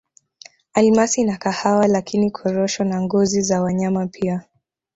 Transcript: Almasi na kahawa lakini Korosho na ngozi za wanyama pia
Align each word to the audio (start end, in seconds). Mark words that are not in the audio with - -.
Almasi 0.73 1.23
na 1.23 1.37
kahawa 1.37 1.87
lakini 1.87 2.31
Korosho 2.31 2.83
na 2.83 3.01
ngozi 3.01 3.41
za 3.41 3.61
wanyama 3.61 4.07
pia 4.07 4.43